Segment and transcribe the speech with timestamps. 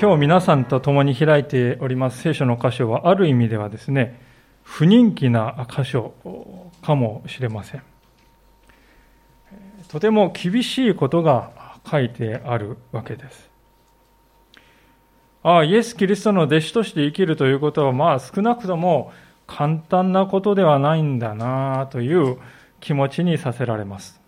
[0.00, 4.20] 今日皆さんと共に開いております聖書の箇所はある意味ではですね
[4.62, 6.14] 不人気な箇所
[6.82, 7.82] かもしれません。
[9.88, 11.50] とても厳しいことが
[11.90, 13.50] 書いてあるわけです。
[15.42, 19.10] ああイエス・キリストの弟子として生きるということはまあ少なくとも
[19.48, 22.38] 簡単なことではないんだなという
[22.78, 24.20] 気持ちにさせられます。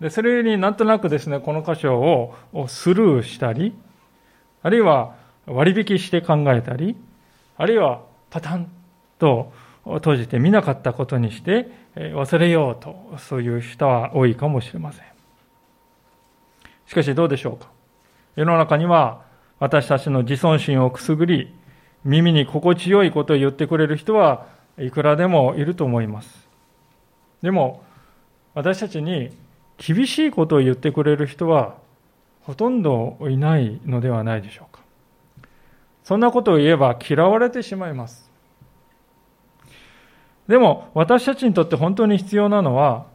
[0.00, 3.74] でそれになんとなくですねこの箇所をスルーしたり
[4.62, 5.14] あるいは
[5.46, 6.96] 割引して考えたり、
[7.56, 8.70] あるいはパタン
[9.18, 9.52] と
[9.84, 15.04] 閉じて見なかったことにして忘れようと、そういう人は多いかもしれません。
[16.86, 17.68] しかしどうでしょうか？
[18.36, 19.22] 世の中には
[19.58, 21.54] 私たちの自尊心をくすぐり、
[22.04, 24.46] 耳に心地よいことを言ってくれる人は
[24.78, 26.48] いくらでもいると思います。
[27.42, 27.82] でも、
[28.54, 29.30] 私たちに
[29.78, 31.76] 厳しいことを言ってくれる人は
[32.50, 34.82] ほとんどいないのではないでしょうか。
[36.02, 38.28] そんなことを言えば嫌われてしまいます。
[40.48, 43.06] でも私たちにとって本当に必要なのは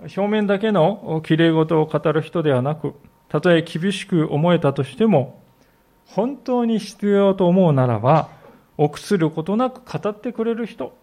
[0.00, 2.94] 表面だけのきれい事を語る人ではなく、
[3.28, 5.38] たとえ厳しく思えたとしても、
[6.06, 8.30] 本当に必要と思うならば、
[8.78, 10.96] 臆することなく語ってくれる人、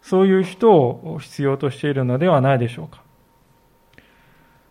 [0.00, 3.02] そういう人を必要としているのではないでしょうか。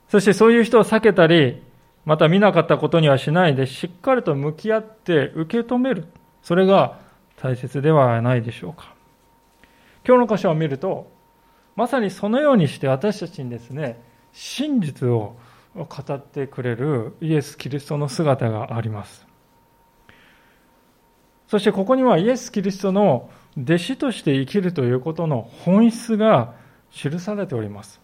[0.07, 1.66] そしてそういう人を避けたり、
[2.07, 6.05] また見なかったことにはしないで、しっかりと向き合って受け止める。
[6.41, 6.99] それが
[7.35, 8.95] 大切ではないでしょうか。
[10.07, 11.11] 今日の箇所を見ると、
[11.75, 15.35] まさにそのようにして私たちにですね、真実を
[15.75, 19.27] 語ってくれるイエス・キリストの姿があります。
[21.49, 23.29] そしてここにはイエス・キリストの
[23.61, 26.53] 弟子として生きるということの本質が
[26.89, 27.99] 記されております。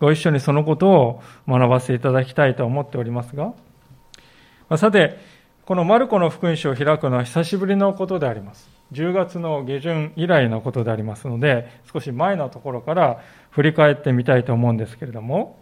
[0.00, 3.54] ご一緒にそのことを学ばせていただきたいと思っておりますが、
[4.76, 5.18] さて、
[5.64, 8.68] このマルコの福音書を開くのは久しぶりのことであります。
[8.92, 13.20] 10月の下旬以来のことでありますので、少し前のところから
[13.50, 15.58] 振り返ってみたいと思うんですけれども、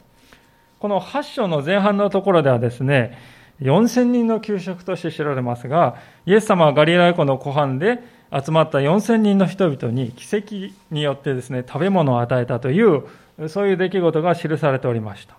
[0.79, 3.19] この8章の前半のところではですね、
[3.61, 13.05] 4000人の給食として知られますが、イエス様はガリラヤ湖の湖畔で集まった4000人の人々に奇跡によってですね、食べ物を与えたという
[13.49, 15.37] そういう出来事が記されておりました。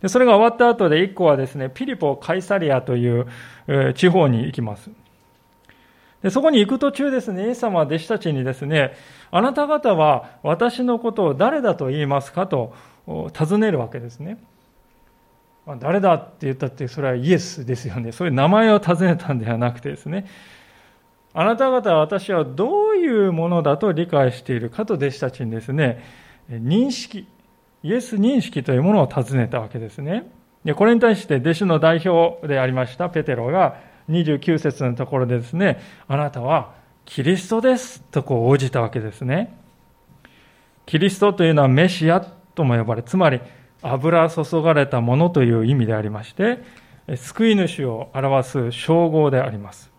[0.00, 3.26] でそれが終わった後で一個はですね、ピリポ・カイサリアという
[3.94, 4.90] 地方に行きます。
[6.22, 8.92] でそこに行く途中ですね、イエス様は弟子たちにですね、
[9.30, 12.74] あなた方は私のことを誰だと言いますかと
[13.32, 14.38] 尋ねるわけですね。
[15.80, 18.12] 誰だって言ったって、それはイエスですよね。
[18.12, 20.26] そういう名前を尋ねたんではなくてですね、
[21.34, 26.02] あなた方は私はどういうものだと理解しているかと弟子たちにですね、
[26.50, 27.26] 認識、
[27.82, 30.30] イエス認識というものを尋ねたわけですね。
[30.64, 33.76] でこれに対して弟子の代表でありましたペテロが
[34.08, 39.56] 29節のところでですね、あなたはキリストですとこう応じたわけですね。
[40.86, 43.40] キリストというのはメシアとも呼ばれ、つまり
[43.82, 46.58] 油注がれたものという意味でありまして、
[47.16, 49.90] 救い主を表す称号であります。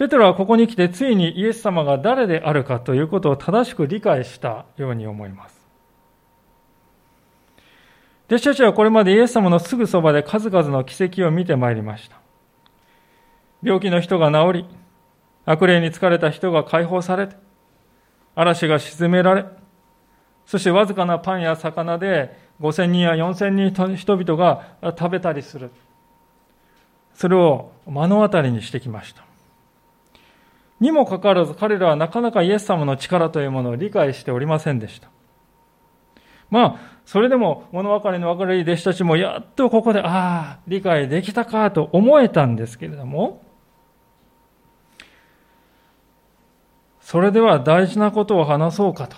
[0.00, 5.60] ペテロはここに来てついにイエス様が誰であるかということを正しく理解したように思います。
[8.26, 12.16] 弟子たちはこれまでイエス様のすぐそばで数々の奇跡を見てまいりました。
[13.62, 14.66] 病気の人が治り、
[15.44, 17.36] 悪霊に疲れた人が解放されて、
[18.34, 19.44] 嵐が沈められ、
[20.46, 25.70] そしてわずかなパンや魚で5000人や4000人の人々が食べたりする。
[27.12, 29.29] それを目の当たりにしてきました。
[30.80, 35.08] にもかかわらず彼らはなかなかイエス様の力というものを理解しておりませんでした。
[36.48, 43.42] まあ、それでも物分かりの分かる弟子たちもやっとここで、ああ、理解できたかと思えたんですけれども、
[47.00, 49.16] それでは大事なことを話そうかと。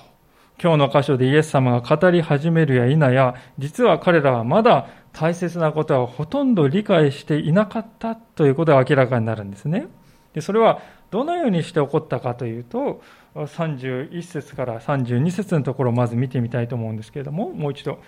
[0.62, 9.88] 今日の箇所でイエス様が語り始めるや否や、実は彼らはまだ大切なことはほとんど理解していなかったということが明らかになるんですね。
[10.34, 10.80] でそれは
[11.12, 13.02] どのようにして起こったかというと、
[13.34, 17.98] 31節から32節のところをまず見てみたいと思うんですけれども、もう一度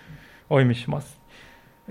[0.49, 1.21] お読みします。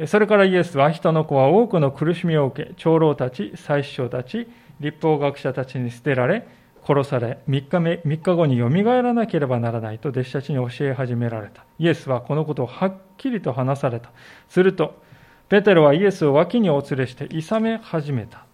[0.06, 4.48] それからイエスは人の子は多くの苦しみを受け、長老たち、祭司長たち、
[4.80, 6.48] 立法学者たちに捨てられ、
[6.84, 11.64] 殺され、3日目、3日後によみがえらなければならないと弟子たちに教え始められた。
[11.78, 14.10] イエスはこのことをはっきりと話された。
[14.48, 15.00] すると、
[15.48, 18.46] ペテロはイエスを脇にお連れして、いさめ始めた。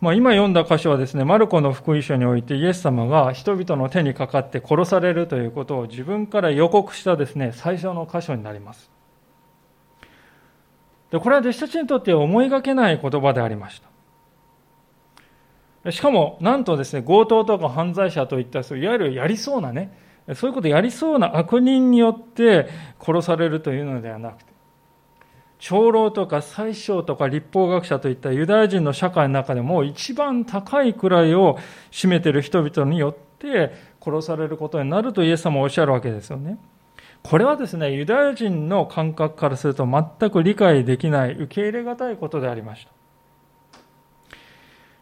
[0.00, 8.90] まあ、今読んだ箇所はですね、マルコの福音書においてイエス様が人々の手にかかって殺されるということを自分から予告したですね、最初の箇所になります。
[11.10, 13.82] で、これは弟子たちにとって思いがけない言葉でありまし
[15.84, 15.90] た。
[15.90, 19.98] しかも、なんとですね、強盗とか犯罪者といったそう、いわゆるやりそうなね、
[20.34, 22.68] そういうことやりそうな悪人によって
[23.00, 24.47] 殺されるというのではなくて、
[25.58, 31.58] 長老とか宰相とか立法学者といったユダヤ人の社会の中でも一番高い位を
[31.90, 36.58] 占めている人々によって殺されることになるとイエス様はおっしゃるわけですよね。
[37.22, 42.92] これはですね、ユダヤ人の感覚からすると全く理解できない、受け入れがたいことでありました。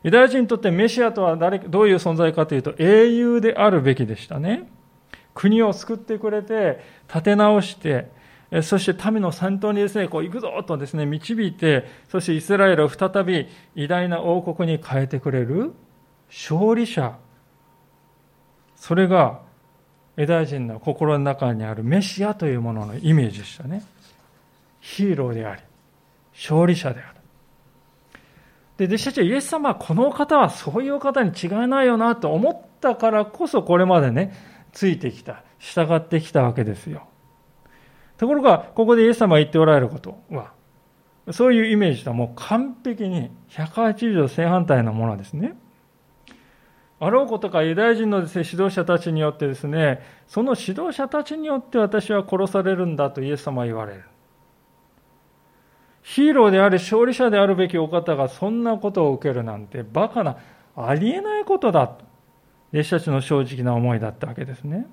[0.02, 4.68] ユダヤ人にとってメシアとは誰どういう存在かというと英雄であるべきでしたね。
[5.34, 8.10] 国を救ってくれて、立て直して、
[8.62, 15.72] そして民の先頭にですね、こう行くぞとですね、導いて、そしてイスラエルを再び偉大な王国に変えてくれる
[16.28, 17.16] 勝利者。
[18.76, 19.40] それが
[20.16, 23.82] ユダヤ人の心の中にあるメシアというもののイメージでしたね。
[24.80, 25.62] ヒーローであり、
[26.32, 27.16] 勝利者である。
[28.76, 34.32] で、弟子たちはイエス様はこの方はそういう方に違いないよなと思ったからこそこれまでね、
[34.72, 37.08] ついてきた、従ってきたわけですよ。
[38.16, 40.52] ところが、ここでイエス様が言っておられることは、
[41.32, 45.56] そういうイメージとはもう完璧に180度正反対なものですね。
[46.98, 54.04] あろうことかユダヤ人のです、ね、指導者たちによってですね、その指導者たちによって私は殺されるんだとイエス様は言われる。
[56.02, 60.38] ヒーローであり勝利者であるべきお方がそんなことを受けるなんてバカな、
[60.76, 62.04] ありえないことだと。
[62.72, 64.86] 弟子たちの正直な思いだったわけですね。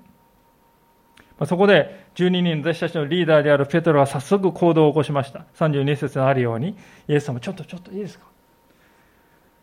[1.46, 5.46] そこで12人の弟子たちのリーダーであるペトロは早速行動を起こしました。
[5.56, 6.76] 32節にあるように、
[7.08, 8.26] イエス様、ちょっとちょっといいですか？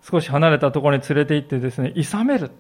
[0.03, 2.51] 少し離れたところに連れて行ってですね、諌める。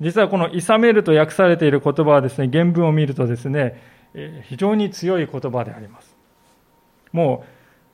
[0.00, 3.80] 実はこの諌めると訳されている言葉はですね、原文を見るとですね、
[4.44, 6.16] 非常に強い言葉であります。
[7.12, 7.44] も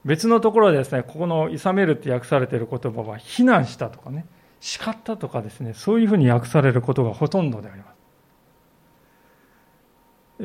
[0.05, 4.25] う別のところでですね、ここの諌めるって訳されている言葉は、非難したとかね、
[4.61, 7.90] 叱ったとかですね、そういうふうに訳されることがほとんどであります。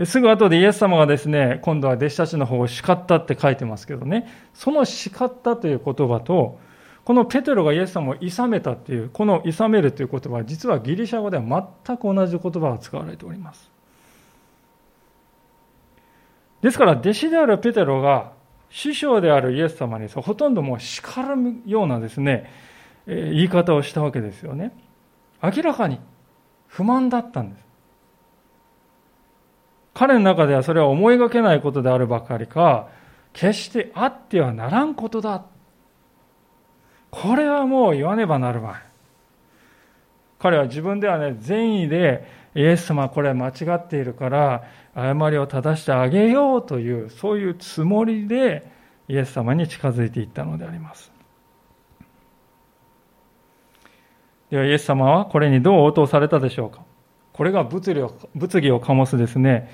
[0.04, 6.60] すぐ後でイエス様がですね、今度は弟子たちの方を叱ったって書いてますけどね、その叱ったという言葉と、
[7.06, 13.72] このペテロがイエス様を諌めたっていう、この諌めるという言葉は、実はギリシャ語では全く同じ言葉が使われております。
[16.62, 18.34] ですから、弟子であるペテロが、
[18.72, 22.52] 師匠であるイエス様にほとんどもう叱るようなですね、
[23.08, 24.76] 言い方をしたわけですよね。
[25.42, 26.00] 明らかに
[26.68, 27.65] 不満だったんです。
[29.96, 32.90] 彼の中ではそれは思いがけないことであるばかりか、
[33.34, 35.46] 決してあってはならんことだ。
[37.10, 38.74] これはもう言わねばなるまい。
[40.38, 44.64] 彼は自分ではね、善意で、イエス様これ間違っているから、
[44.94, 48.70] 誤りを正してあげようという、そういうつもりで、
[49.08, 51.12] イエス様に近づいていったのであります。
[54.50, 56.85] では、イエス様はこれにどう応答されたでしょうか？
[57.36, 59.70] これが物議を物議を醸すですね、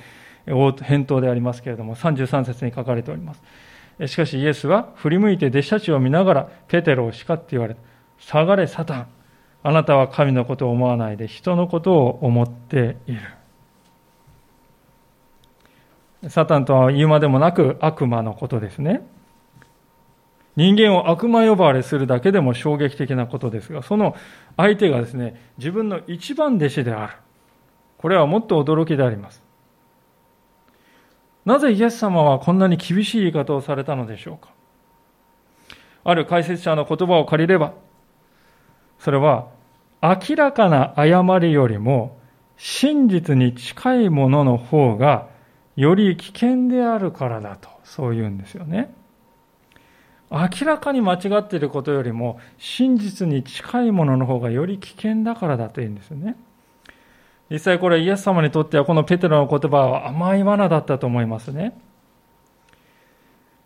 [0.48, 3.42] 返答でありますけれども、33節に書かれております。
[4.08, 7.82] しかしイエスは振り向いて弟子たちを見ながら、ペテロを叱って言われた。
[8.18, 9.08] 下がれ、サタン。
[9.62, 13.20] あなたは神のことを思わないで人のことを思っている。
[16.30, 19.02] サタンとは言うまでもなく悪魔のことですね。
[20.56, 24.16] 人間を悪魔呼ばわりするだけでも衝撃的なことですが、その
[24.58, 27.14] 相手がですね、自分の一番弟子である。
[28.02, 29.44] これはもっと驚きであります。
[31.46, 34.50] なぜイエス様はこんなに厳しい言い方をされたのでしょうか？
[36.04, 37.74] ある解説者の言葉を借りれば、
[39.00, 39.48] それは
[40.02, 42.18] 明らかな誤りよりも
[42.58, 45.28] 真実に近いものの方が
[45.76, 48.94] より危険であるからだと、そう言うんですよね。
[50.32, 56.36] 明らかに間違っていることよりも真実に近いものの方がより危険だからだと言うんですよね。
[57.52, 61.78] 実際これイエス様にとってはこのペテロの言葉は甘い罠だったと思いますね。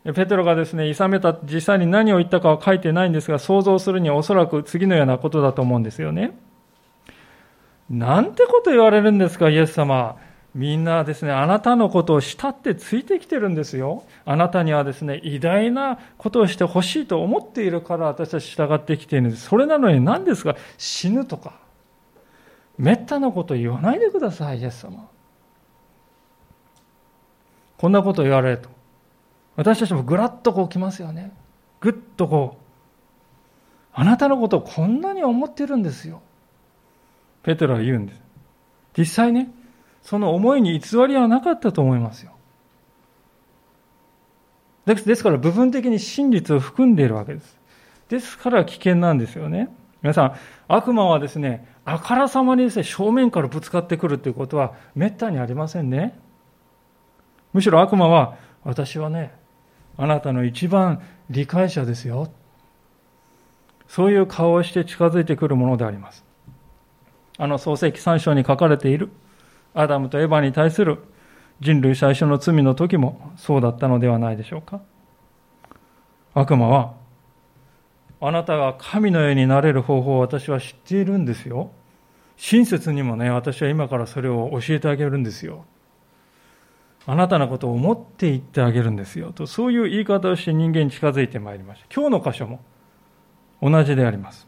[0.03, 6.37] ペテロがですね、諌めた実際に何を言ったかは書いてないんですが、想像するにおそらく次のようなことだと思うんですよね。
[7.89, 10.17] なんてこと言われるんですか、イエス様。
[10.53, 14.03] みんなですね、あなたのことを慕ってついてきてるんですよ。
[14.25, 19.47] あなたにはですね、偉大なことをしてほしいと思っているから私たち従ってきているんです。
[19.47, 20.55] それなのに何ですか？
[20.77, 21.64] 死ぬとか。
[22.77, 25.09] めったなこと言わないでください、イエス様。
[27.77, 28.69] こんなこと言われると、
[29.55, 31.31] 私たちもぐらっとこう来ますよね。
[31.81, 32.65] ぐっとこう。
[33.93, 36.21] あなたのことをこんなに思ってるんですよ。
[37.43, 38.21] ペテロは言うんです。
[38.97, 39.51] 実際ね、
[40.01, 42.31] その思いに偽りはなかったと思いますよ。
[44.85, 47.57] ですから部分的に真実を含んでいるわけです。
[48.09, 49.69] ですから危険なんですよね。
[50.03, 50.35] 皆さん、
[50.67, 56.19] 悪魔はですね、あからさまにですね、正面からぶつかってくるということはめったにありませんね。
[57.53, 59.33] むしろ悪魔は、私はね、
[59.97, 62.29] あなたの一番理解者ですよ。
[63.87, 66.25] そういう顔をして近づいてくるものであります。
[67.37, 69.09] あの創世記3章に書かれている
[69.73, 70.99] アダムとエヴァに対する
[71.59, 74.81] 人類最初の罪の時もそうだったのではないでしょうか。
[76.33, 76.93] 悪魔は、
[78.21, 81.71] あなたが神のようになれる方法を私は知っているんですよ。
[82.37, 85.65] 親切にもね、私は今からそれを教えてあげるんですよ。
[87.07, 89.31] あなたのことを思って言ってあげるんですよ。
[89.31, 91.87] と、そういう言い方をして人間に近づいてまいりました。
[91.93, 92.61] 今日の箇所も
[93.61, 94.47] 同じであります。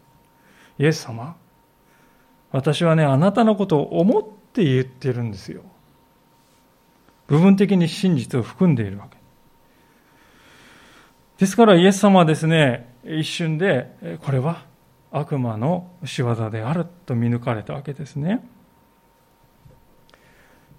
[0.79, 1.35] イエス様、
[2.51, 5.61] 私はね、あなたのことを思って言ってるんですよ。
[7.27, 9.16] 部分的に真実を含んでいるわけ。
[11.37, 14.63] ですからイエス様はですね、一瞬で、これは
[15.11, 18.43] 悪魔の仕業であると見抜かれたわけですね。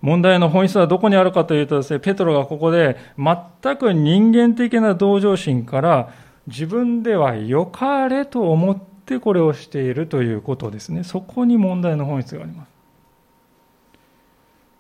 [0.01, 6.13] 問題の本質はどこにあるかというとですね、ペトロがここで全く人間的な同情心から
[6.47, 11.05] 自分では良かれと思ってこれをしているということですね。
[11.05, 12.69] そこに問題の本質があります。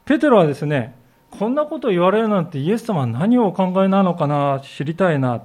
[0.05, 0.95] ペテロはですね、
[1.31, 5.43] こんなこと言われるなんてイエス様は何をお考えなのかな、知りたいな、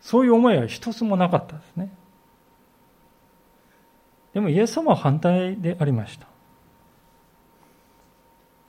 [0.00, 1.92] そういう思いは一つもなかったですね。
[4.34, 6.26] でもイエス様は反対でありました。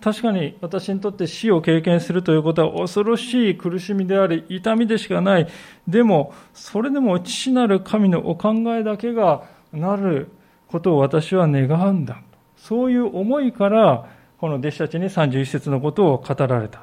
[0.01, 5.47] 確かに私にとって死を経験するということは恐ろしい苦しみであり、痛みでしかない。
[5.87, 10.31] でも、それでも父なる神のお考えだけがなる
[10.67, 12.19] ことを私は願うんだ。
[12.57, 14.07] そういう思いから、
[14.41, 16.81] この弟子たちに31節のことを語られた。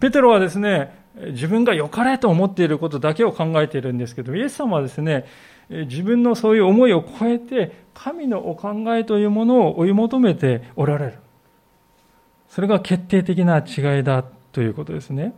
[0.00, 5.24] ペテロはですね、自分が良かれと思っていることだけを考えているんですけど、イエス様はですね、
[5.68, 11.14] 自分のそういう思いを超えて、神のお考えというものを追い求めておられる。
[12.48, 15.32] それが決定的な違いだということですね。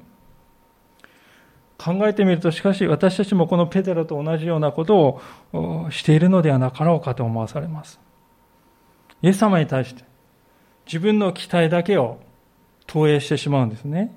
[1.76, 5.21] 考えてみると、しかし私たちもこのペテロと同じようなこと
[5.52, 8.00] をしているのではなかろうかと思わされます。
[9.23, 10.05] イエス様に対して
[10.87, 12.21] 自分の期待だけを
[12.87, 14.12] 投影してしまうんですね。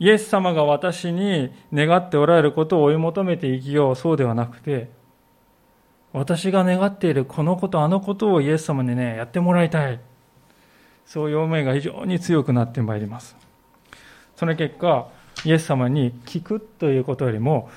[0.00, 4.90] イエス様が私に願っておられることを追い求めて生きよう、そうではなくて、
[6.12, 10.00] 私が願っているこのこと、あのことをイエス様にね、やってもらいたい。
[11.04, 13.36] そういう思いが非常に強くなってまいります。
[14.36, 15.08] その結果、
[15.44, 17.68] イエス様に聞くということよりも、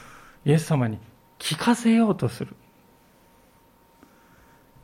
[0.45, 0.99] イエス様に
[1.39, 2.55] 聞かせようとする。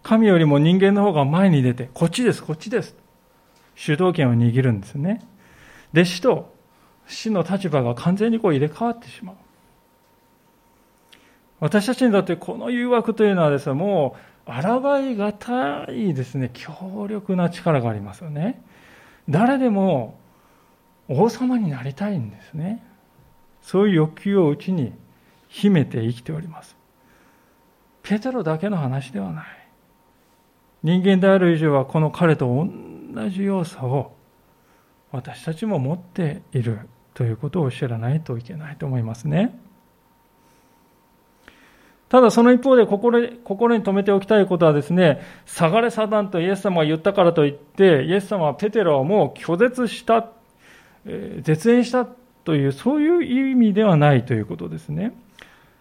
[0.07, 2.95] 神よりも人間の方が前に出て、こっちです、こっちです。
[3.75, 5.21] 主導権を握るんですね。
[5.91, 6.55] 弟子と
[7.07, 9.35] 死の立場が完全にこう入れ替わってしまう。
[11.59, 18.63] 私たちにとってこの誘惑というのはですね、もう、抗いがたいですね、強力な力がありますよね。
[19.27, 20.17] 誰でも
[21.09, 22.81] 王様になりたいんですね。
[23.61, 24.93] そういう欲求をうちに
[25.49, 26.77] 秘めて生きております。
[28.03, 29.56] ペテロだけの話ではない。
[30.87, 34.15] 人間である以上はこの彼と同じ要素を
[35.11, 36.79] 私たちも持っている
[37.13, 39.59] ということを知らないといけないと思いますね。
[42.07, 50.29] ただその一方で心心に留めておきたいことはですね、下がれサタンとイエス様が言ったからといって、イエス様はペテロをもう拒絶した、
[51.05, 52.07] えー、絶縁した
[52.45, 55.11] という、そういう意味ではないということですね。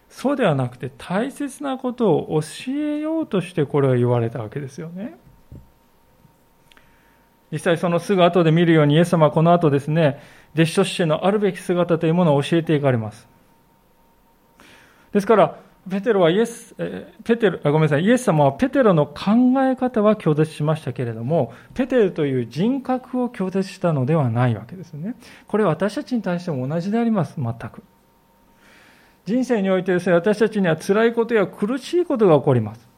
[0.08, 5.18] そうではなくて大切なことを教えようとしてこれを言われたわけですよね。
[7.52, 10.20] 実際そのすぐ後で見るようにイエス様はこの後ですね、
[10.54, 13.28] 弟子としてのあるべき姿というものを教えていかれます。
[15.12, 15.58] ですから、
[15.88, 25.14] ペテロはイエス、えペテロ、ごめんなさい、イエス様はペテロの考え方は拒絶しましたけれども、ペテロという人格を拒絶したのではないわけですね。
[25.46, 27.84] これは私たちに対しても同じであります、全く。
[29.26, 32.88] 人生においてですね、私たちには辛いことや苦しいことが起こります。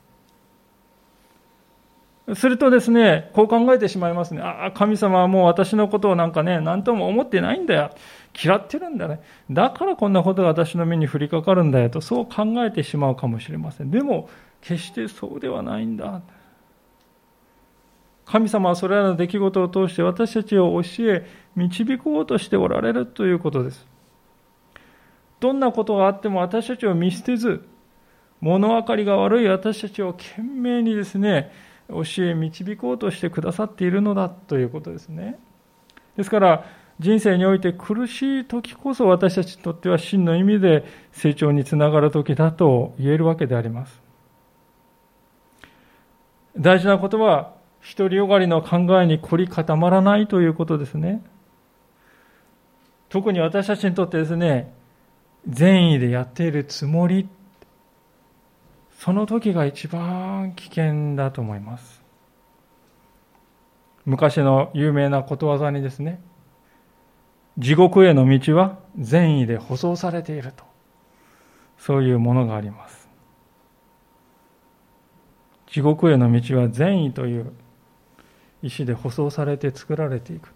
[2.34, 4.42] するとですね、こう考えてしまいますね。
[4.42, 7.90] ああ、神様はもう私のことをなんかね、何とも思ってないんだよ。
[8.40, 9.22] 嫌ってるんだね。
[9.50, 13.90] だからこんなことが私の目に降りかかるんだよと、そう考えてしまうかもしれません。
[13.90, 14.28] でも、
[14.60, 16.20] 決してそうではないんだ。
[18.26, 23.86] 神様はそれらの出来事を通して私たちを教え、導こうとしておられるということです。
[25.40, 27.64] どんなことがあっても私たちを見捨てず、
[28.40, 31.52] 物分かりが悪い私たちを懸命にですね、
[31.88, 35.38] 教え導こうとしてくださっているのだということですね。
[36.16, 36.64] ですから、
[36.98, 44.02] 人生において苦しい時こそ私たちにとっては真の意味で成長につながる時だと言えるわけであります。
[46.56, 47.56] 大事なことは、
[47.96, 51.22] 独りよがりの考えに凝り固まらないということですね。
[53.08, 54.74] 特に私たちにとってですね、
[55.48, 57.28] 善意でやっているつもり、
[58.98, 62.02] その時が一番危険だと思います。
[64.04, 66.20] 昔の有名なことわざにですね、
[67.58, 70.64] 地獄への道は善意で舗装されていると。
[71.78, 73.08] そういうものがあります。
[75.66, 77.52] 地獄への道は善意という
[78.62, 80.52] 石で舗装されて作られていく。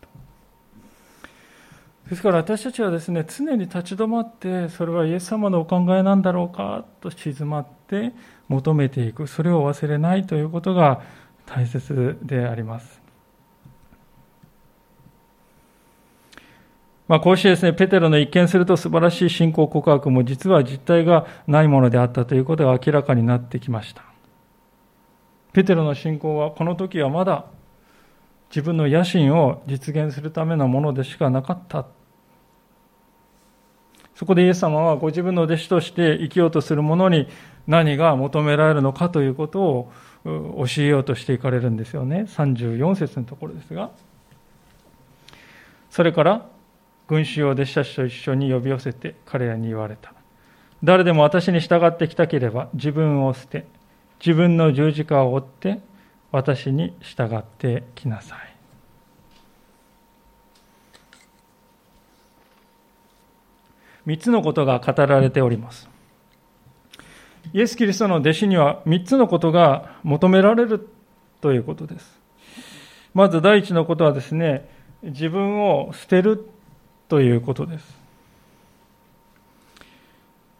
[2.12, 8.12] ですから私たちはですね、常に立ち止まって、それはイエス様のお考えなんだろうかと静まって
[8.49, 9.26] 求めていく。
[9.26, 11.00] それを忘れないということが
[11.47, 13.00] 大切であります。
[17.09, 24.04] まあ、こうしてですね、ペテロの一見すると素晴らしい信仰告白も実は実体がないものであったということが明らかになってきました。
[25.54, 27.47] ペテロの信仰はこの時はまだ
[28.50, 31.87] 自分の野心を実現するためのものでしかなかった。
[34.22, 37.26] そこでイエス様はご自分の弟子として生きようとする者に
[37.66, 39.92] 何が求められるのかということを
[40.24, 42.26] 教えようとしていかれるんですよね。
[42.28, 43.90] 34節のところですが。
[45.90, 46.46] それから
[47.08, 50.14] 群衆を弟子たちと一緒に呼び寄せて彼らに言われた。
[50.84, 53.66] 誰でも私に従ってきたければ自分を捨て、
[54.24, 55.80] 自分の十字架を追って
[56.30, 58.51] 私に従ってきなさい。
[64.06, 65.88] 三つのことが語られております。
[67.52, 70.88] イエス・キリストの弟子には三つのことが求められる
[71.40, 72.20] ということです。
[73.14, 74.68] まず第一のことはですね、
[75.02, 76.46] 自分を捨てる
[77.08, 78.02] ということです。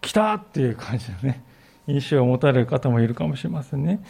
[0.01, 1.43] 来たっていう感じのね、
[1.87, 4.05] 印象を持たれる方もいるかもしれませんね。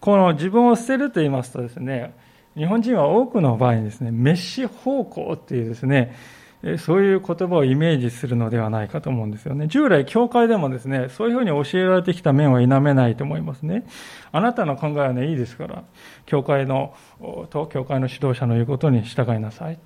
[0.00, 2.14] この自分を捨てると言いますとですね、
[2.56, 6.14] 日本人は多くの場合にですね、メッシ方向っていうですね、
[6.78, 9.68] そういう言葉をイメージするのではないかと思うんですよね。
[9.68, 13.86] 従来、教会でもですね、そういうふうに教えられてきた面は否めないと思いますね。
[14.32, 15.84] あなたの考えはね、いいですから、
[16.26, 16.94] 教会の、
[17.50, 19.78] と教会の指導者の言うことに従いなさい。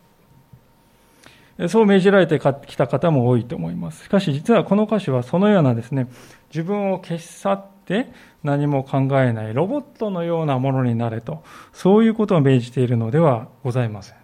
[1.68, 4.04] そう命じられてきた方も多いと思います。
[4.04, 6.08] しかし実はこの歌詞はそのようなですね、
[6.48, 8.10] 自分を消し去って
[8.42, 14.21] 何も考えないロボットのようなものになれと、そういうことを命じているのではございません。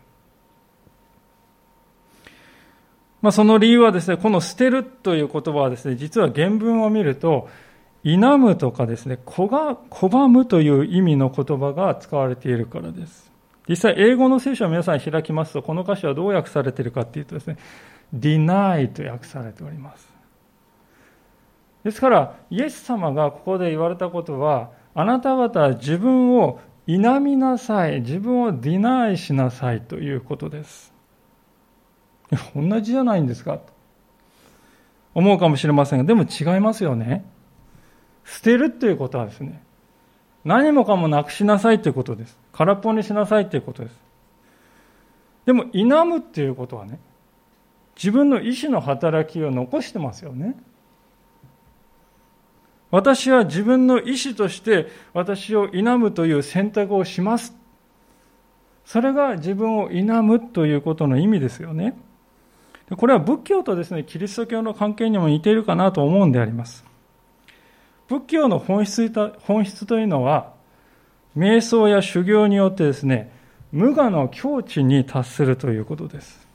[3.20, 7.48] まあ、その理由はですね、この捨てるという言葉はですね、実は原文を見ると、
[8.04, 13.30] 否むとかですね、拒むという意味の言葉が使われているからです。
[13.68, 17.56] 実際、英語の聖書を皆さん開きますと、この歌詞はどう訳されているかというとですね、
[18.16, 20.08] deny と訳されております。
[21.84, 30.97] ですから、イエス様がここで言われたことは、あなた方は自分を否みなさい、自分をディナイしなさいということです。
[32.54, 33.58] 同じじゃないんですか？
[33.58, 33.72] と
[35.14, 37.24] 思うかもしれませんが、でも違いますよね。
[38.24, 39.62] 捨てるということはですね、
[40.44, 42.38] 何もかもなくしなさいということです。
[42.52, 43.96] 空っぽにしなさいということです。
[45.46, 47.00] でも、否むっていうことはね、
[47.96, 50.54] 自分の意思の働きを残してますよね。
[52.90, 57.54] 私は自分の意思として私を否むという選択をします。
[58.84, 61.98] それが自分を否むということの意味ですよね。
[62.96, 66.84] これは仏教とですね、キリスト教の関係にも似ているかなと思うんであります。
[68.08, 70.52] 仏教の本質本質というのは、
[71.36, 73.30] 瞑想や修行によってですね、
[73.70, 76.48] 無我の境地に達するということです。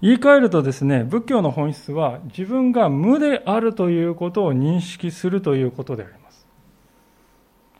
[0.00, 6.46] 言い換えるとですね、仏教の本質は自分が無であるということを認識するということであります。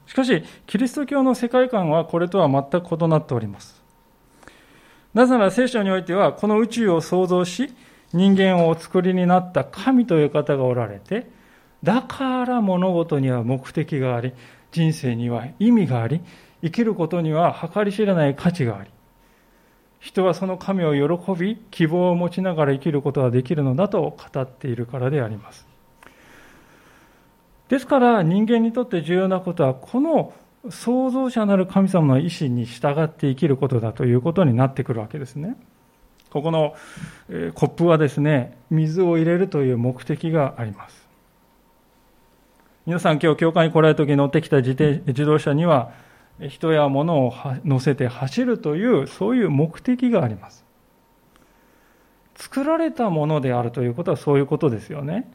[0.07, 3.88] しかし、キリスト教の世界観はこれとは全く異なっております。
[5.14, 7.72] なぜなら聖書においては、この宇宙を創造し、
[8.12, 11.30] 人間をお作りになった神という方がおられて、
[11.82, 14.32] だから物事には目的があり、
[14.72, 16.20] 人生には意味があり、
[16.62, 18.90] 生きることには計り知れない価値があり、
[20.00, 25.66] 人はその神を喜び、希望を持ちながら生きることができるのだと語っているからであります。
[27.68, 30.32] ですから人間にとって重要なことは、この
[30.70, 35.56] 創造者なる神様の意志に従って生きることだということになってくるわけですね。
[36.30, 36.74] ここの
[37.54, 41.08] コップはですね、水を入れるという目的があります。
[42.86, 45.90] 皆さん今日教会に来られた時に乗ってきた自転自動車には
[46.48, 50.64] 人や物を乗せて走るというそういう目的があります。
[52.36, 55.30] 作られたものであるということはそういうことですよね。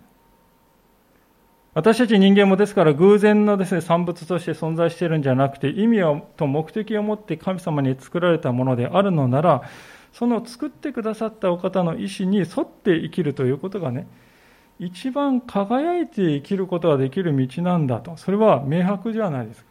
[1.74, 9.64] 私たち人間もですから偶然のですね、産物として存在しているんじゃなくて、意味をと目的を持って神様に作られたものであるのなら、
[10.12, 14.08] その作ってくださったお方の意思に沿って生きるということがね、
[14.78, 18.18] 一番輝いて生きることができる道なんだと。
[18.18, 19.70] それは明白じゃないですか。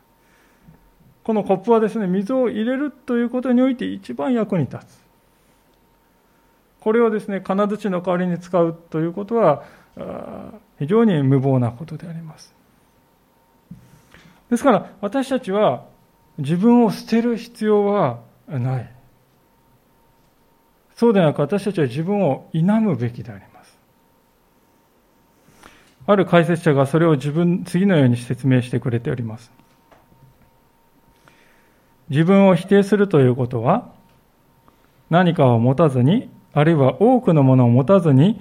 [1.22, 5.00] このコップはですね、水を入れるということにおいて一番役に立つ。
[6.80, 9.62] これをですね、金槌の代わりに使うということは、
[10.78, 12.54] 非常に無謀なことであります。
[14.50, 15.87] ですから私たちは
[16.38, 18.92] 自分を捨てる必要はない。
[20.96, 23.76] そうでなく私たちは自分を否むべきであります。
[26.06, 29.52] ある解説者がそれを自分、次のように説明してくれております。
[32.08, 33.92] 自分を否定するということは、
[35.11, 38.40] 何かを持たずに、あるいは多くのものを持たずに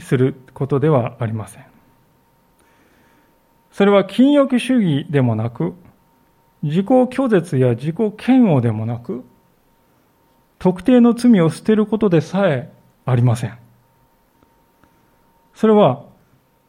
[0.00, 1.64] することではありません。
[3.70, 5.74] それは禁欲主義でもなく、
[6.62, 9.24] 自己拒絶や自己嫌悪でもなく、
[10.58, 12.72] 特定の罪を捨てることでさえ
[13.04, 13.58] ありません。
[15.54, 16.04] それは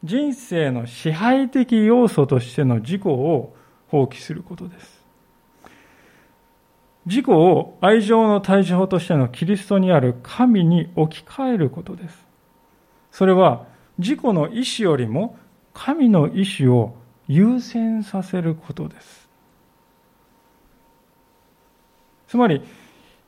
[0.04, 3.54] 人生の支配的要素としての自己を
[3.88, 4.95] 放棄することです。
[7.06, 12.26] 自己を愛情の対処法としてのキリストにある神に置き換えることです。
[13.12, 13.66] それは
[13.98, 15.38] 自己の意志よりも
[15.72, 16.96] 神の意志を
[17.28, 19.28] 優先させることです。
[22.28, 22.62] つまり、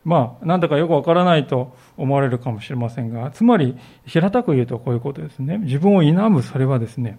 [0.04, 5.58] まあ、なんだかよくわからないと思われるかもしれませんが、つまり、平たく言うとこういうことですね。
[5.58, 7.18] 自分を否む、それはですね、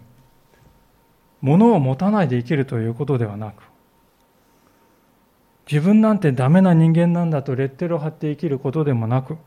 [1.41, 3.63] 物を持たないで生きるということではなく、
[5.71, 9.38] 自分なんてダメな人間なんだとレッテルを貼って生きることでもなく、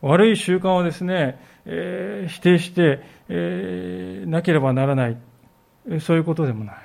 [0.00, 5.16] 悪い習慣をですね、えー、否定して、えー、なければならない。
[6.00, 6.76] そういうことでもない。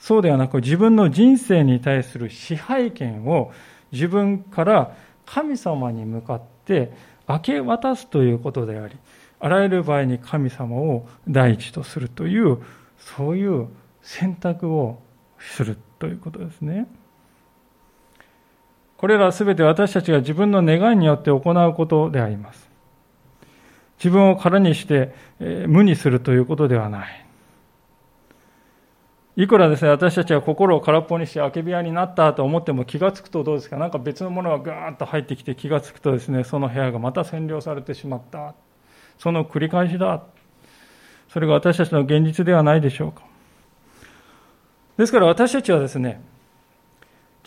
[0.00, 3.52] そうではなく、自分の人生に対する支配権を
[3.92, 4.96] 自分から
[5.26, 6.92] 神様に向かって
[7.28, 8.96] 明け渡すということであり、
[9.38, 12.58] あらゆる場合に神様を第一とするという、
[12.98, 13.68] そういう
[14.02, 15.00] 選択を
[15.50, 16.86] するということですね。
[18.96, 22.70] これらはすべて私たちが自分の願いによって行うことであります。
[23.98, 27.26] 自分を空にして、え無にするということではない。
[29.34, 33.76] いくらですね、私たちは心を空っぽにしてあけび屋になったと思っても気がつくとどうですか？
[33.76, 38.54] なんか別のものがガーッと入ってきて気がつくとですね、その部屋がまた占領されてしまった。
[39.18, 40.22] その繰り返しだ。
[41.28, 43.22] それが私たちの現実ではないでしょうか？
[44.96, 46.20] ですから私たちはですね、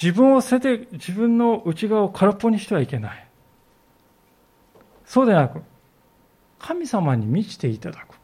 [0.01, 3.27] 自分を捨てて自分の内側を空っぽにしてはいけない。
[5.05, 5.62] そうでなく、
[6.60, 8.15] 神様に満ちていただく。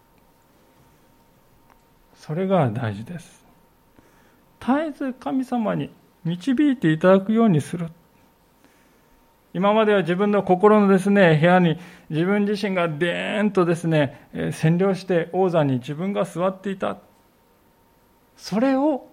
[2.16, 3.46] それが大事です。
[4.60, 5.92] 絶えず神様に
[6.24, 7.88] 導いていただくようにする。
[9.54, 11.78] 今までは自分の心のですね、部屋に
[12.10, 16.98] 自分自身がでーんとですね、占領して王座に自分が座っていた。
[18.38, 19.11] それを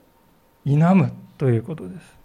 [0.64, 2.18] 否むということです。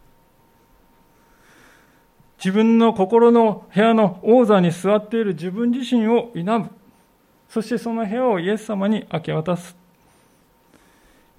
[2.38, 6.69] 自分の心の部屋の王座に座っている自分自身を否む。
[7.48, 9.78] そしてその部屋をイエス様に明け渡す。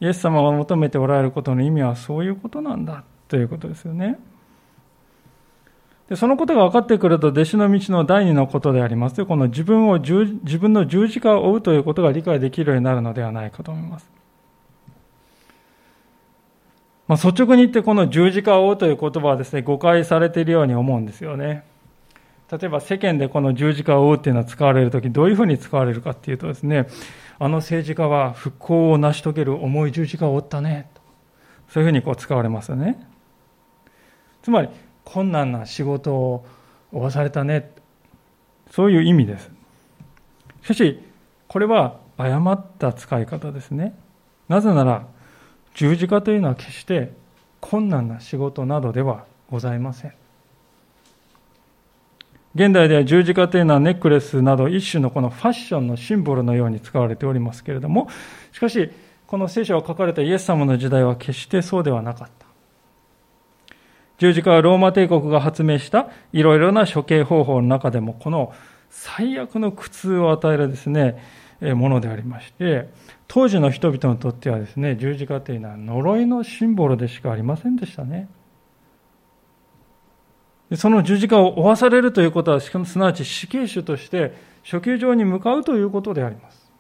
[0.01, 4.19] イエス様が求めておられることの意味はそういうことなんだということですよね。
[6.09, 14.24] でそのことが分かってくると、弟子の道の第二のことでありますこの自分を自分の十字架を追うということが理解できるようになるのではないかと思います。
[17.07, 21.65] まあ、率直に言ってこの十字架を追うという言葉はですね、誤解されているように思うんですよね。
[22.51, 26.87] 例えば世間でこの十字架を追うっていうのは使われるとき、どういうふうに使われるかっていうとですね、
[27.39, 30.89] あの政治家は復興を成し遂げる重い十字架を追ったね。
[30.95, 31.01] と
[31.69, 33.07] そういうふうにこう使われますよね。
[34.43, 34.69] つまり、
[35.05, 36.47] 困難な仕事を
[36.93, 37.73] 負わされたね。
[38.71, 39.51] そういう意味です。
[40.63, 41.01] しかし、
[41.49, 43.95] これは誤った使い方ですね。
[44.49, 45.07] なぜなら、
[45.75, 47.13] 十字架というのは決して
[47.61, 50.13] 困難な仕事などではございません。
[52.55, 58.09] 現代では十字架というのはネックレスなど一種のこのファッションのシンボルのように使われておりますけれども、
[58.53, 58.91] しかし、
[59.27, 62.47] この聖書が書かれたイエス様の時代は決してそうではなかった。
[64.19, 68.53] 十字架はローマ帝国が発明したいろいろな処刑方法の中でも、この
[68.89, 71.21] 最悪の苦痛を与えるですね、
[71.73, 72.91] ものでありまして、
[73.27, 78.29] 当時の人々にとってはですね、十字架というのは呪いのシンボルでしかありませんでしたね。
[80.77, 84.35] その十字架を負わされるということは、すなわち死刑囚として
[84.71, 86.71] 処刑場に向かうということであります。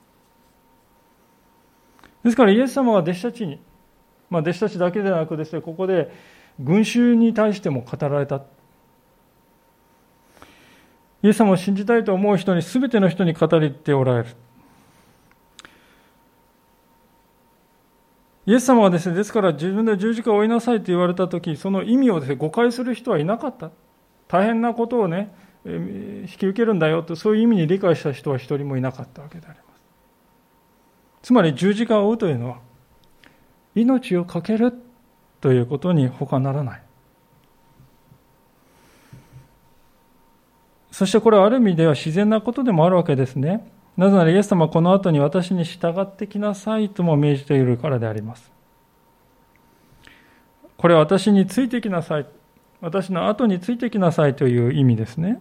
[2.24, 3.60] ですからイエス様は弟子たちに、
[4.30, 6.10] まあ、弟子たちだけでなくですね、ここで
[6.58, 8.42] 群衆に対しても語られた。
[11.22, 14.34] イエス様を信じたいと思う人に、すべての人に語りっておられる。
[18.46, 23.70] イエス様はですね、ですから自分で十字架を追いなさいと言われたとき、その意味をですね、誤解する人はいなかった。
[24.28, 29.80] 大変なことをね、引き受けるんだよと、そういう意味に理解した人は一人もいなかったわけであります。
[31.22, 32.58] つまり十字架を追うというのは、
[33.74, 34.74] 命を懸ける
[35.40, 36.82] ということに他ならない。
[40.90, 43.66] そしてこれはある意味では自然なことでもあるわけですね。
[43.96, 48.50] なぜならイエス様はこの後に私に従ってきなさいとも命じているからであります。
[50.76, 52.26] これは私についてきなさい。
[52.80, 55.40] 私の後についてきなさいという意味ですね。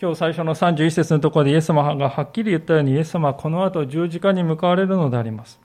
[0.00, 5.60] 今日最初の31節のところでイエス様がはっきり言ったようにイエス様はこの後十字架に向かわれるのであります。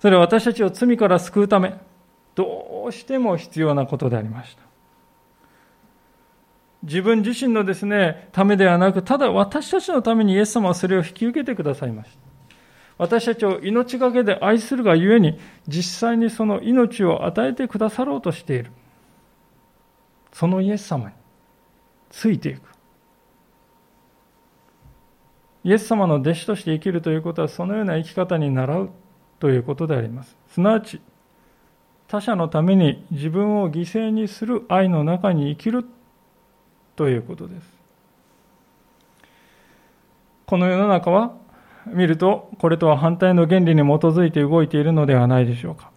[0.00, 1.74] それは私たちを罪から救うため、
[2.34, 4.71] どうしても必要なことでありました。
[6.82, 12.18] 自分自身のですね、ためではなく、ただ私たちのためにイエス様はそれを引き受けてくださいました。
[12.98, 18.72] 私たちを命がけで愛するがゆえに、実際にその命を与えてくださろうとしている。
[20.32, 21.14] そのイエス様に
[22.10, 22.62] ついていく。
[25.64, 28.90] イエス様の弟子として生きるということは、そのような生き方に習う
[29.38, 30.36] ということであります。
[30.48, 31.00] すなわち、
[32.08, 35.86] 他者のために自分を犠牲にする愛の中に生きる
[36.96, 37.82] ということです。
[40.46, 41.32] この世の中は
[41.86, 45.90] 見るとこれとは反対の原理に基づいて動いているのではないでしょうか。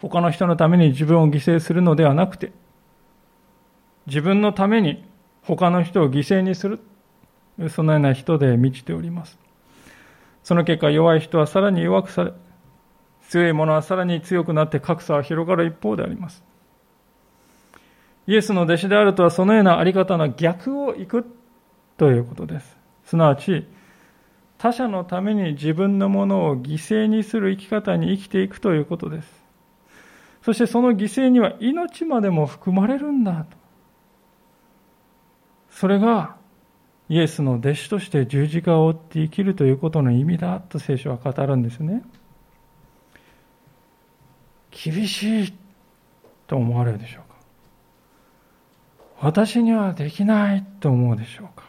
[0.00, 2.52] 他の人のために自分を犠牲するのではなくて
[4.06, 5.04] 自分のために
[5.42, 6.80] 他の人を犠牲にする
[7.68, 9.38] そのような人で満ちております。
[10.44, 12.32] その結果弱い人はさらに弱くされ
[13.28, 16.42] 強い者はさらに強くなって格差は広がる一方であります。
[18.28, 21.26] イエスの弟子であるとはそのようなあり方の逆を行く
[21.96, 22.76] ということです。
[23.06, 23.66] すなわち、
[24.58, 29.42] 他者のために自分のものを犠牲にする生き方に生きていくということです。
[30.42, 33.56] そしてその犠牲には命までも含まれるんだと。
[35.70, 36.36] それが
[37.08, 42.02] イエスの弟子として十字架を追って生きるということの意味だと聖書は語るんですね。
[44.70, 45.54] 厳しい
[46.46, 47.27] と思われるでしょう
[49.20, 51.64] 私にはできないと思うでしょうか？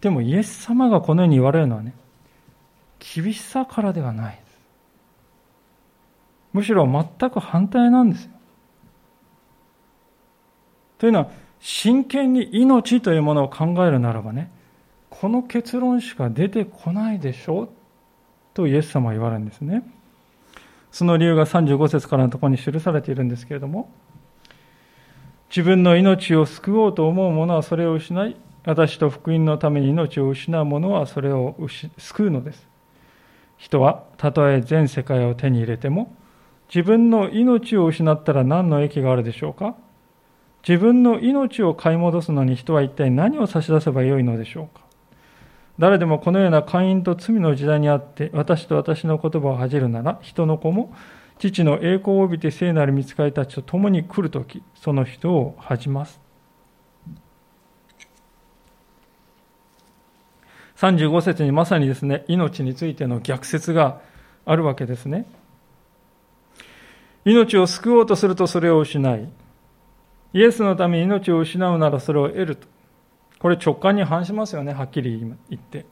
[0.00, 1.94] でもイエス様がこのように言われるのはね
[2.98, 4.58] 厳しさからではないです。
[6.52, 8.30] むしろ全く反対なんですよ。
[10.98, 14.50] というのは真剣に命というものを考えるならばね
[15.08, 17.68] この結論しか出てこないでしょう？
[18.52, 19.82] とイエス様は言われるんですね。
[20.92, 23.90] その理由が35節からのところに記されているんですけれども
[25.48, 31.56] 自分の命を救おうと思う者はそれを失い、私と福音のために命を失う者はそれを
[31.98, 32.68] 救うのです。
[33.56, 36.14] 人はたとえ全世界を手に入れても、
[36.68, 39.76] 自分の命を失ったら何の益があるでしょうか
[40.66, 44.84] 自分の命を買い戻すのに人は一体何を差し出せばよいのでしょうか
[45.78, 50.92] 誰でもこのような会員と罪の時代にあって私と私の言葉を恥じるなら人の子も
[51.38, 56.20] 父の栄光を帯びて聖なる見つかりたちと共に来るとき、その人を恥じます。
[60.76, 64.00] 35節にまさにですね、命についての逆説が
[64.44, 65.26] あるわけですね。
[67.24, 69.28] 命を救おうとするとそれを失い、
[70.32, 72.68] イエスのために命を失うならそれを得ると。
[73.38, 75.18] これ直感に反しますよね、はっきり
[75.50, 75.86] 言って。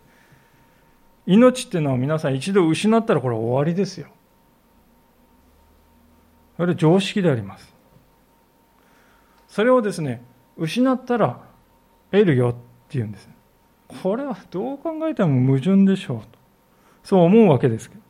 [1.27, 4.09] 命っていうのは皆さん一度失ったらこれ終わりですよ。
[6.57, 7.75] それは常識であります。
[9.49, 10.23] それをですね、
[10.57, 11.41] 失ったら
[12.11, 12.55] 得るよっ
[12.89, 13.29] ていうんです。
[14.03, 16.27] これはどう考えても矛盾でしょうと。
[17.03, 18.03] そう思うわけですけど。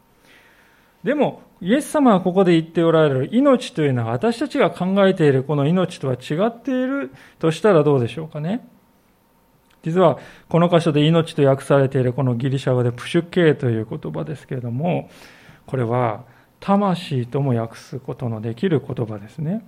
[1.04, 8.66] でも、イエス様がここで言っておられる命というのは私たちが考えているこの命とは違っているとしたらどうでしょうかね。
[9.82, 15.10] 実はこの箇所で命と訳されているこのギリシャ語でプシュケーという言葉ですけれども、
[15.66, 16.24] これは
[16.64, 19.62] 魂とも訳すことのできる言葉ですね。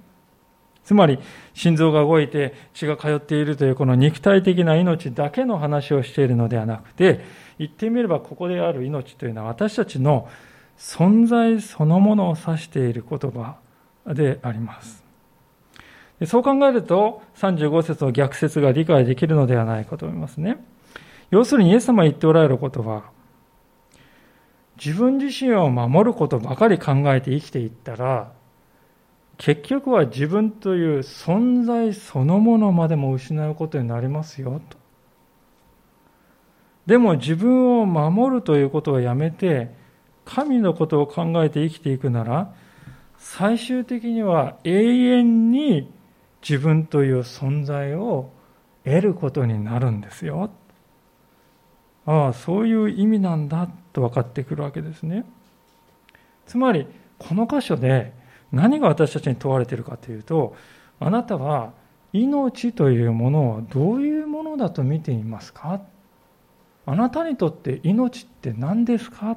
[0.82, 1.18] つまり、
[1.52, 7.20] 心臓が動いて血が通っているというこの肉体的な命だけの話をしているのではなくて、
[7.58, 10.26] 言ってみればここである命というのは私たちの
[10.78, 13.56] 存在そのものを指している言葉
[14.06, 15.04] であります。
[16.24, 20.64] そう考えると、35節の逆説が理解できるのではないかと思いますね。
[21.30, 23.10] 要するにイエス様が言っておられることは、
[24.76, 28.32] 自分自身を守ることばかり考えて生きていったら、
[29.38, 34.78] 結局は自分という存在そのものまでも失うことになりますよと。
[36.86, 39.74] でも自分を守るということをやめて、
[40.24, 42.54] 神のことを考えて生きていくなら、
[43.18, 45.90] 最終的には永遠に
[46.48, 48.30] 自分という存在を
[48.84, 50.50] 得ることになるんですよ。
[52.06, 55.24] ああ、そういう意味なんだと分かってくるわけですね。
[56.46, 56.86] つまり、
[57.18, 58.12] この箇所で
[58.52, 60.54] 何が私たちに問われているかというと、
[61.00, 61.72] あなたは
[62.12, 65.80] 命というものをどういうものだと見ていますか？
[66.86, 69.36] あなたにとって命って何ですか？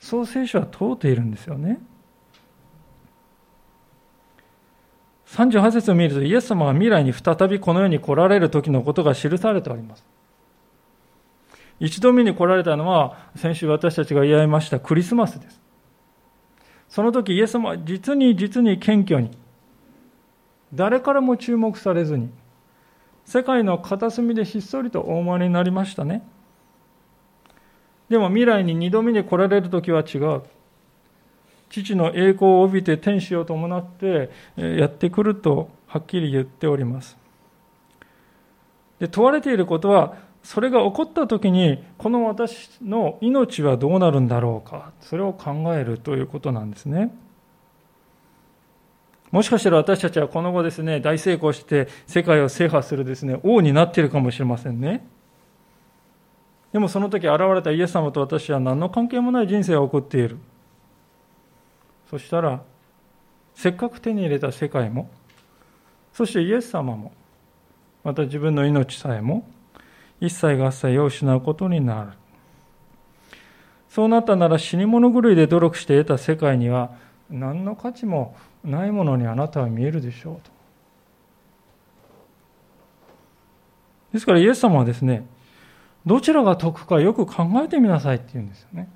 [0.00, 1.78] そう聖書は問うているんですよね。
[5.26, 10.04] 38節を見るとイエス様は未来に再びこの世に来られる時のことが記されております。
[11.80, 15.60] 一度目に来られたのは先週私たちが言いましたクリスマスです。
[16.88, 19.30] その時イエス様は実に実に謙虚に
[20.72, 22.30] 誰からも注目されずに
[23.24, 26.22] 世界の片隅でひっそりとお生まれになりましたね。
[28.08, 30.42] でも未来に二度目に来られる時は違う。
[31.68, 37.18] 父の栄光を帯びて天使を伴ってやってくるとはっきり言っております。
[38.98, 47.14] で問われていることは、それが起こった時に、この私の命はどうなるんだろうか、それを考えるということなんですね。
[49.30, 55.06] もしかしたら私たちはこの後ですね、大成功して世界を制覇するですね、王になっているかもしれませんね。
[56.72, 60.38] でもその時現れたイエス様と私は何の関係もない人生を送っている。
[62.10, 62.62] そしたら、
[63.54, 65.10] せっかく手に入れた世界も、
[66.12, 67.12] そしてイエス様も、
[68.02, 69.46] また自分の命さえも、
[70.20, 72.10] 一切合切を失うことになる。
[73.88, 76.90] そうなったなら死に物狂いで努力して得た世界には
[77.30, 80.50] 何の価値もないものにあなたは見えるでしょうと。
[84.12, 85.26] ですからイエス様はですね、
[86.06, 88.88] どちらが得かよく考えてみなさいって言うんですよね。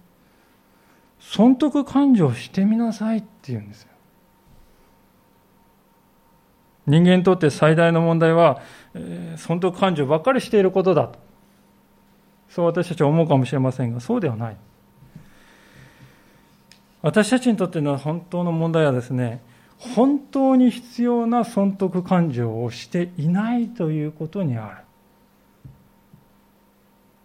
[1.20, 3.88] 損得感情してみなさいって言うんですよ。
[6.86, 8.60] 人間にとって最大の問題は、
[8.94, 11.18] えー、損得感情ばっかりしていることだと。
[12.48, 14.56] そう私たちは思うかもしれませんが、そうではない。
[17.00, 19.42] 私たちにとっての本当の問題はですね、
[19.78, 24.76] 本当に必要な損得感情をしていないということにある。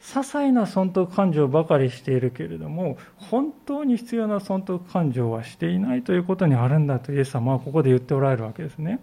[0.01, 9.01] 些細な損得感情ばかりしているけれども、本当に必要な損得感情はしていないということにあるんだとイエス様はここで言っておられるわけですね。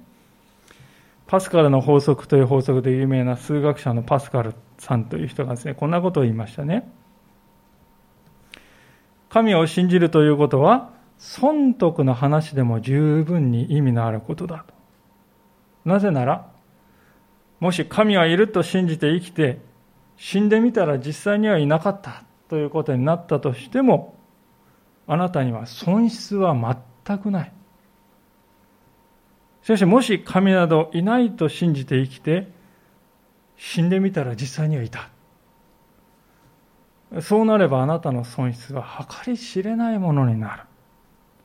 [1.34, 6.88] パスカルの法則という法則で有名な数学者のパスカルさんという人がですね、こんなことを言いましたね。
[9.30, 14.74] 神を信じるということは、損得の話でも十分に意味のあることだと。
[15.84, 16.46] なぜなら、
[17.58, 19.58] もし神はいると信じて生きて
[20.16, 24.16] 死んでみたら実際にはいなかったということになったとしても、
[25.08, 26.54] あなたには損失は
[27.04, 27.52] 全くない。
[29.64, 32.48] しかし、もし神などいないと信じて生きて、
[33.56, 35.08] 死んでみたら実際にはいた。
[37.22, 40.62] そうなればあなたの損失は計り知れないものになる。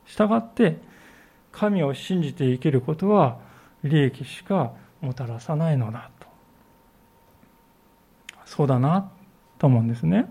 [0.06, 0.80] したがって、
[1.54, 3.38] 神を信じて生きることは
[3.86, 6.28] 利益しかもたらさないのだと。
[8.44, 9.10] そうだな
[9.60, 10.30] と思うんですね。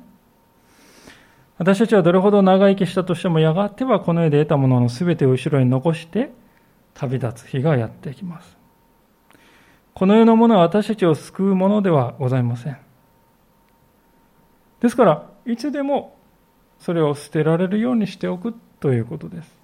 [1.56, 6.30] 私たちはどれほど長生きしたとしてもやがてはこの世で得たものの全てを後ろに残して
[6.98, 8.56] 旅立つ日がやってきます。
[9.94, 12.78] この世のものは私たちを救うものではございません。
[14.80, 16.16] ですから、いつでも
[16.80, 19.58] それを捨てられるようにしておくということです。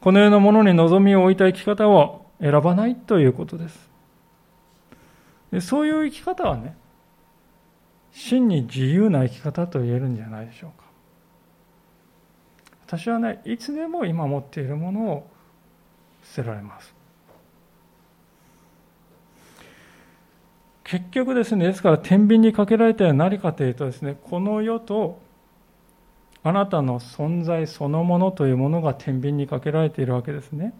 [0.00, 3.90] この世のものに望みを置いた生き方を選ばないということです。
[5.50, 6.76] でそういう生き方はね、
[8.12, 10.86] 真に自由な生き方と言えるんじゃないでしょうか。
[12.86, 15.30] 私はね、いつでも今持っているものを
[16.22, 16.94] 捨てられます。
[20.84, 25.20] 結局ですね、ですから天秤にかけられたのは何かというとですね、この世と
[26.44, 30.74] あなたの存在そのものというものが天秤にかけられているわけですね。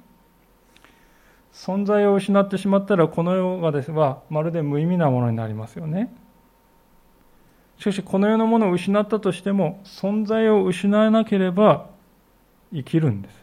[1.52, 6.12] 存在を失ってしまったらこの世がですはまるで無意味なものになりますよね。
[7.78, 11.86] しかしこの世のものを失ったとしても存在を失わなければ
[12.72, 13.41] 生きるんです。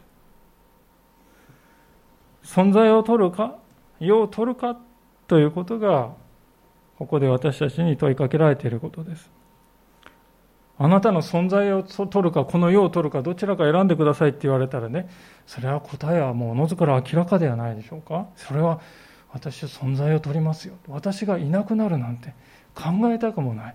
[2.50, 3.54] 存在を取るか
[4.00, 4.76] 世を取るか
[5.28, 6.10] ということが
[6.98, 9.30] ここで私たちに問いかけられていることです。
[10.76, 15.08] あなたの存在を取るか、この世を取るか、どちらか選んでくださいって言われたらね、
[15.46, 18.26] それは答えはもうおのずから明らかではないでしょうか。
[18.34, 18.80] それは
[19.32, 20.74] 私は存在を取りますよ。
[20.88, 22.34] 私がいなくなるなんて
[22.74, 23.74] 考えたくもない。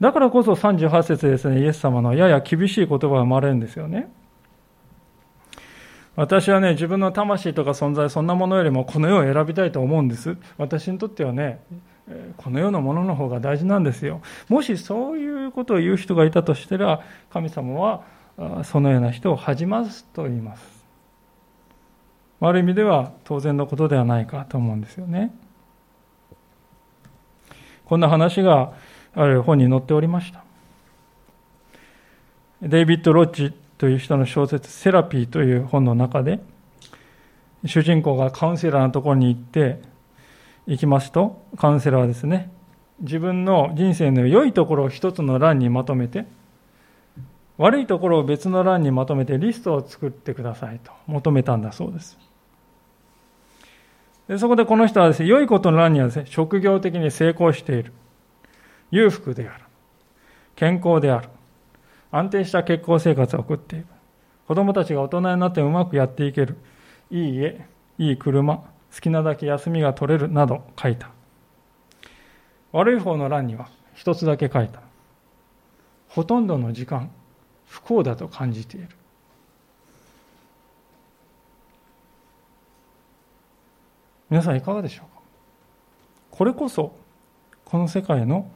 [0.00, 4.12] だからこそ38節ですね、イエス様のやや厳しい言葉が生まれるんですよね。
[6.18, 10.36] 私はね、自分の魂とか存在、そんなものよりもこの世を選びたいと思うんです。
[10.56, 11.60] 私にとってはね、
[12.38, 14.20] この世のものの方が大事なんですよ。
[14.48, 18.02] もしそういうことを言う人がいたとしたら、神様は
[18.64, 20.84] そのような人を恥じますと言います。
[22.40, 25.32] ある意味では当然のことではないかと思うんですよね。
[27.84, 28.72] こんな話が
[29.14, 30.42] ある本に載っておりました。
[32.60, 36.40] デイビッド・ロッジという人の小説「セラピー」という本の中で
[37.64, 39.80] 主人公がカウンセラーのところに行って
[40.66, 42.50] 行きますとカウンセラーはですね
[43.00, 46.26] 自分の人生の良いところを一つの欄にまとめて
[47.56, 52.18] 悪いところを別の欄にまとめてリストを作ってくださいと求めたんだそうです。
[54.28, 57.92] でそこでこの人はですね良いことの欄にはですね職業的に成功している。
[58.90, 59.64] 裕福である。
[60.54, 61.28] 健康である。
[62.10, 63.86] 安定した結婚生活を送っている。
[64.46, 66.56] 子供たちが大人になってうまくやっていける。
[67.10, 67.66] いい家、
[67.98, 68.64] いい車、好
[69.00, 71.10] きなだけ休みが取れるなど書いた。
[72.72, 74.80] 悪い方の欄には一つだけ書いた。
[76.08, 77.10] ほとんどの時間、
[77.66, 78.88] 不幸だと感じている。
[84.30, 85.22] 皆さんいかがでしょうか？
[86.30, 86.94] これこそ、
[87.64, 88.50] この世界の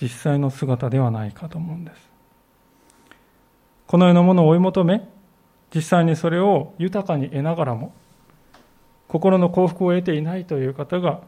[0.00, 2.13] 実際の姿ではないかと思うんです。
[3.86, 5.08] この世のものを追い求め、
[5.74, 7.92] 実際にそれを豊かに得ながらも、
[9.08, 11.20] 心の幸福を得ていないという方が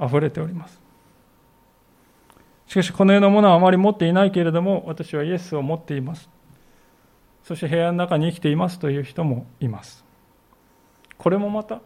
[0.00, 0.80] 溢れております。
[2.66, 6.28] しかし、この世のものはあまり持っていないけれども、私はイエスを持っています。
[7.44, 10.04] そして平安の中に生きていますという人もいます。
[11.18, 11.80] これもまた、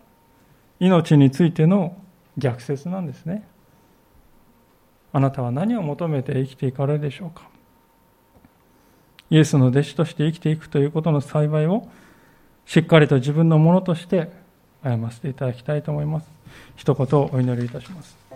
[0.81, 1.97] 命についての
[2.37, 3.47] 逆説なんですね。
[5.13, 7.49] あなたは何を求めて生きていかれるでしょうか。
[9.31, 11.89] イエスの弟子として生きていくということの幸いを
[12.67, 14.31] しっかりと自分のものとして
[14.83, 16.27] 歩ませていただきたいと思います。
[16.77, 18.28] 一言お祈りいたします。